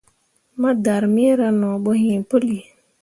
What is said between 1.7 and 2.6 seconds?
bo iŋ puli.